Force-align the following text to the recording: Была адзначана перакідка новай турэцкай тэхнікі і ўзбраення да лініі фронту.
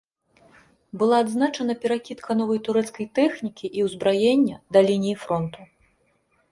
Была 1.01 1.17
адзначана 1.25 1.75
перакідка 1.83 2.31
новай 2.39 2.59
турэцкай 2.69 3.05
тэхнікі 3.21 3.65
і 3.81 3.87
ўзбраення 3.91 4.57
да 4.77 4.89
лініі 4.91 5.15
фронту. 5.29 5.61